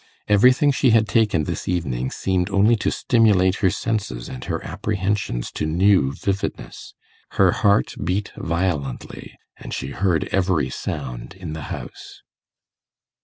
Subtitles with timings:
[0.27, 5.51] Everything she had taken this evening seemed only to stimulate her senses and her apprehensions
[5.51, 6.95] to new vividness.
[7.33, 12.23] Her heart beat violently, and she heard every sound in the house.